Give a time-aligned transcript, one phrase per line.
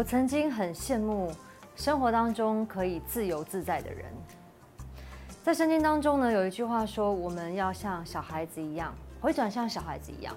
[0.00, 1.30] 我曾经很羡慕
[1.76, 4.06] 生活当中可以自由自在的人。
[5.44, 10.34] 在圣经当中呢，有一句话说，我们要像小孩子一样，回转像小孩子一样。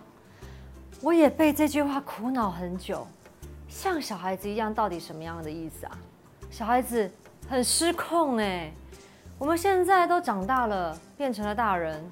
[0.99, 3.07] 我也被这句话苦恼很久。
[3.69, 5.97] 像小孩子一样，到底什么样的意思啊？
[6.51, 7.09] 小孩子
[7.47, 8.69] 很失控哎。
[9.37, 12.03] 我们现在都长大了，变成了大人，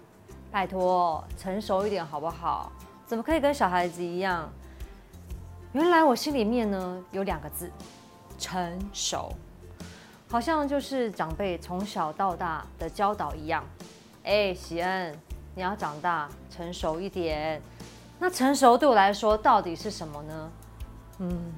[0.49, 2.71] 拜托成熟一点好不好？
[3.05, 4.49] 怎么可以跟小孩子一样？
[5.73, 7.71] 原来我心里面呢有两个字，
[8.37, 9.31] 成熟。
[10.29, 13.63] 好像就是长辈从小到大的教导一样，
[14.23, 15.13] 哎，喜恩，
[15.55, 17.61] 你要长大成熟一点。
[18.17, 20.51] 那成熟对我来说到底是什么呢？
[21.19, 21.51] 嗯，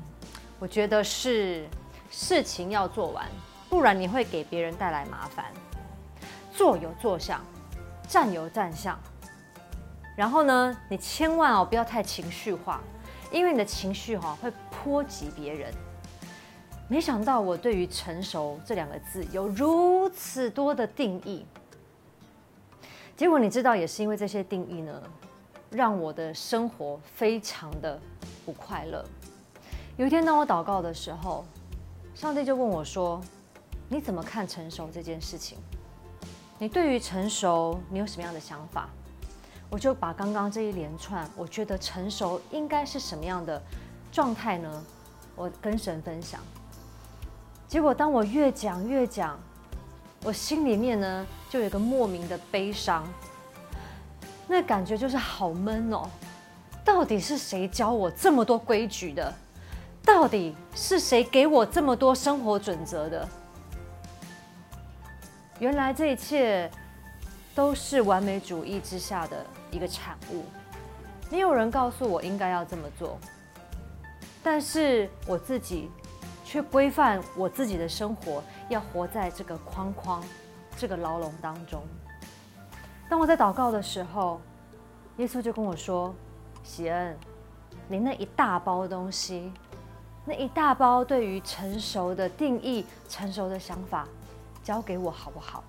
[0.60, 1.68] 我觉得是
[2.10, 3.28] 事情要做完，
[3.70, 5.46] 不然你会给别人带来麻烦。
[6.52, 7.40] 坐有坐相，
[8.08, 8.98] 站有站相。
[10.16, 12.82] 然后呢，你千万哦不要太情绪化，
[13.34, 15.74] 因为你的情绪哈会波及别人。
[16.88, 21.44] 没想到我对于“成熟”这两个字有如此多的定义，
[23.18, 25.02] 结果你知道，也是因为这些定义呢，
[25.72, 28.00] 让我的生活非常的
[28.46, 29.04] 不快乐。
[29.98, 31.44] 有一天，当我祷告的时候，
[32.14, 33.20] 上帝就问我说
[33.90, 35.58] ：“你怎么看成熟这件事情？
[36.60, 38.90] 你对于成熟，你有什么样的想法？”
[39.74, 43.60] 我就把刚刚这一连串，我觉得成熟应该是什么样的
[44.12, 44.86] 状态呢？
[45.36, 46.40] 我跟神分享。
[47.68, 49.36] 结果，当我越讲越讲，
[50.24, 53.04] 我心里面呢就有个莫名的悲伤，
[54.48, 56.08] 那感觉就是好闷哦。
[56.86, 59.34] 到底是谁教我这么多规矩的？
[60.06, 63.28] 到底是谁给我这么多生活准则的？
[65.58, 66.70] 原来这一切
[67.56, 69.44] 都是完美主义之下的
[69.74, 70.44] 一个产物。
[71.30, 73.18] 没有人告诉我应该要这么做，
[74.44, 75.90] 但是我自己。
[76.46, 80.24] 却规范我自己的生活，要活在这个框框、
[80.78, 81.82] 这个牢笼当中。
[83.10, 84.40] 当我在祷告的时候，
[85.18, 86.14] 耶稣就跟我说
[86.62, 87.18] ：“喜恩，
[87.88, 89.52] 你那一大包东西，
[90.26, 94.08] 那一大包对于成熟的定义、成熟的想法，
[94.62, 95.64] 交给我好不好？”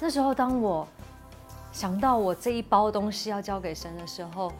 [0.00, 0.88] 那时候，当我
[1.72, 4.52] 想到我这一包东西要交给神的时候，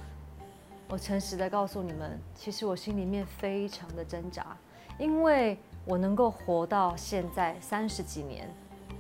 [0.89, 4.57] 我诚实的告诉你们，其实我心里面非常的挣扎，
[4.99, 8.49] 因为我能够活到现在三十几年，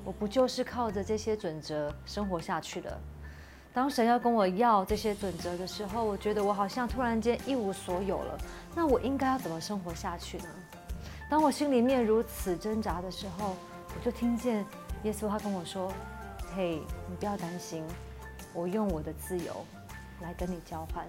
[0.04, 2.98] 我不就是靠着这些准则生活下去的？
[3.72, 8.36] 当神要跟我要这些准则的时候，我觉得我好像突然间一无所有了。
[8.74, 10.48] 那我应该要怎么生活下去呢？
[11.30, 13.54] 当我心里面如此挣扎的时候，
[13.94, 14.66] 我就听见
[15.04, 15.92] 耶稣他跟我说
[16.54, 17.84] ：“嘿，你不要担心，
[18.52, 19.64] 我用我的自由
[20.20, 21.06] 来跟你交换。”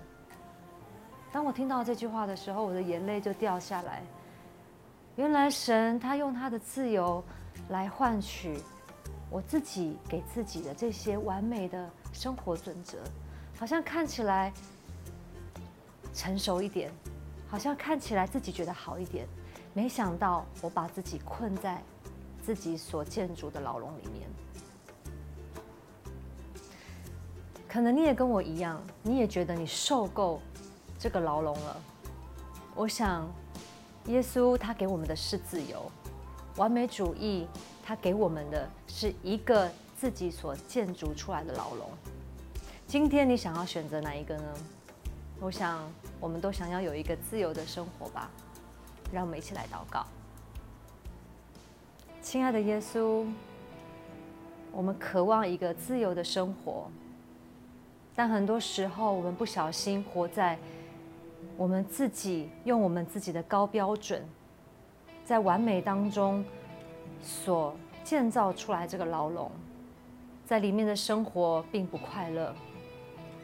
[1.31, 4.03] 当我听到这句话的时候，我的眼泪就掉下来。
[5.16, 7.24] 原来神他用他的自由
[7.69, 8.57] 来换取
[9.30, 12.97] 我自己给自己的这些完美的生活准则，
[13.57, 14.53] 好像看起来
[16.13, 16.91] 成熟一点，
[17.47, 19.28] 好像看起来自己觉得好一点。
[19.74, 21.81] 没想到我把自己困在
[22.41, 24.30] 自己所建筑的牢笼里面。
[27.71, 30.41] 可能你也跟我一样，你也觉得你受够。
[30.99, 31.81] 这个牢笼了。
[32.75, 33.25] 我想，
[34.07, 35.89] 耶稣他给我们的是自由，
[36.57, 37.47] 完美主义
[37.81, 41.89] 他给我们的是一个自己所建筑出来的牢笼。
[42.85, 44.53] 今天你想要选择哪一个呢？
[45.39, 45.79] 我想，
[46.19, 48.29] 我们都想要有一个自由的生活吧。
[49.13, 50.05] 让我们一起来祷告。
[52.21, 53.25] 亲爱的耶稣，
[54.73, 56.91] 我们渴望一个自由的生活，
[58.21, 60.55] 但很多时候我们不小心活在。
[61.57, 64.23] 我们自己用我们自己的高标准，
[65.25, 66.45] 在完美当中
[67.19, 69.49] 所建造出来这个牢笼，
[70.45, 72.53] 在里面的生活并不快乐。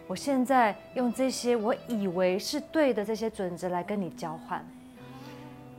[0.05, 4.63] 我现在用这些我以为是对的这些准则来跟你交换，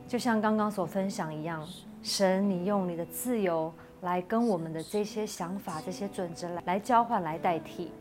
[0.09, 1.65] 就像刚刚所分享一样，
[2.03, 7.93] 神，你用你的自由来跟我们的这些想法、这些准则来来交换、来代替。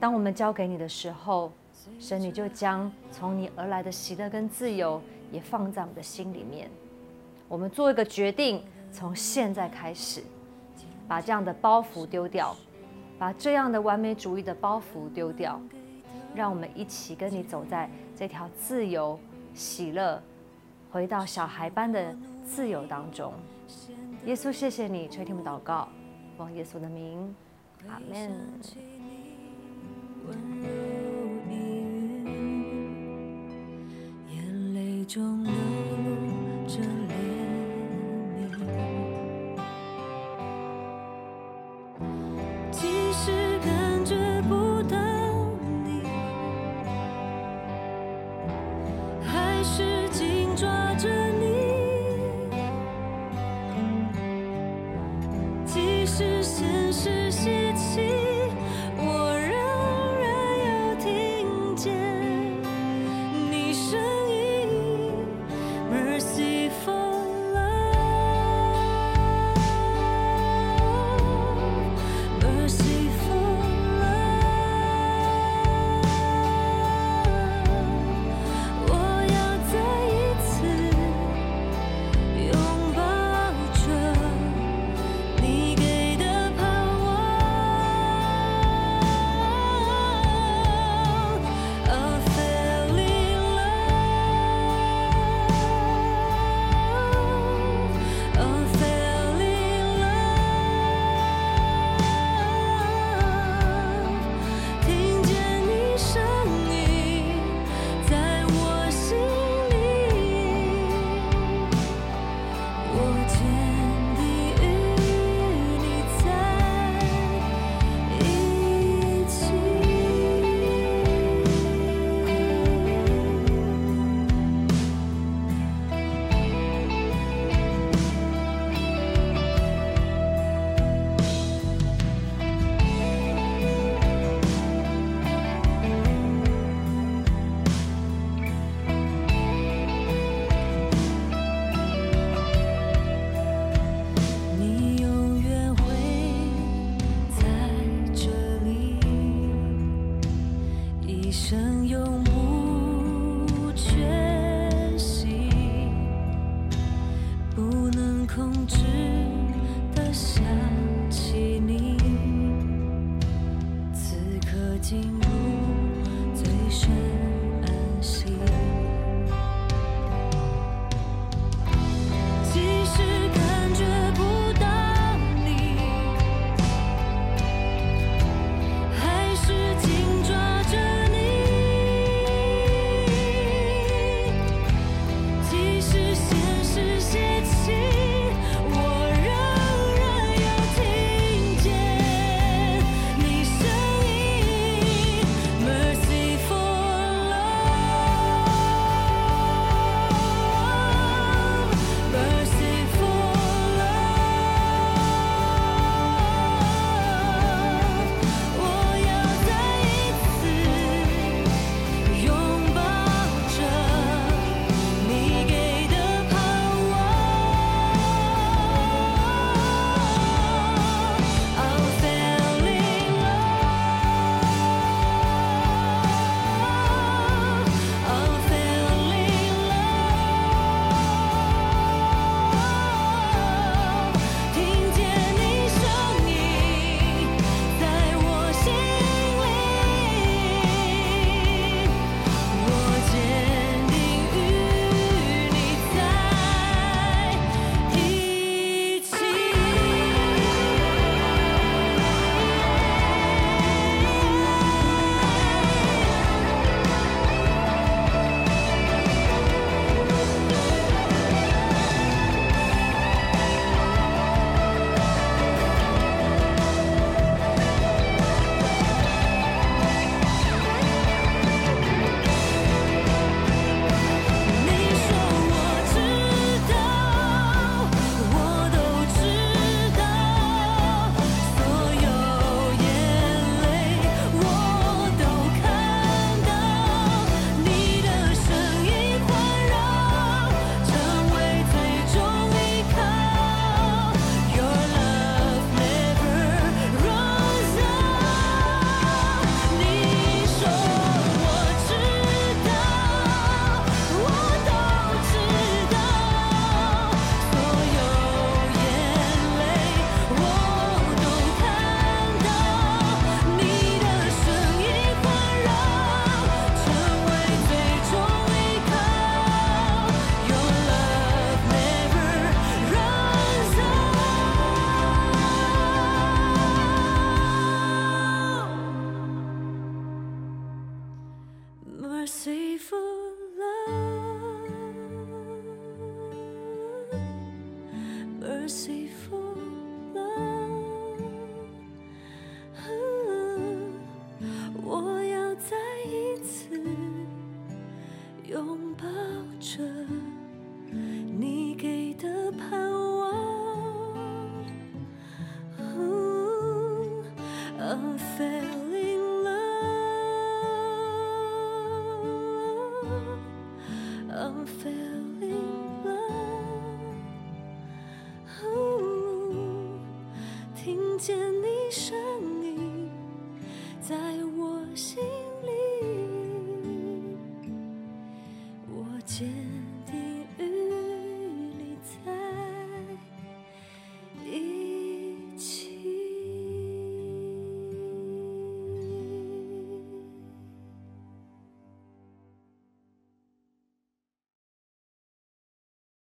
[0.00, 1.52] 当我们交给你的时候。
[2.00, 5.00] 神，你就将从你而来的喜乐跟自由
[5.30, 6.68] 也放在我们的心里面。
[7.46, 10.20] 我们做一个决定，从现在开始，
[11.06, 12.56] 把这样的包袱丢掉，
[13.20, 15.60] 把这样的完美主义的包袱丢掉，
[16.34, 19.16] 让我们一起跟你走在这条自由、
[19.54, 20.20] 喜乐、
[20.90, 23.32] 回到小孩般的自由当中。
[24.24, 25.88] 耶稣，谢谢你垂听我祷告，
[26.36, 27.32] 奉耶稣的名，
[27.86, 28.32] 阿门。
[30.26, 30.68] 温柔
[31.48, 31.54] 蜜
[32.24, 32.26] 语
[34.34, 35.65] 眼泪中的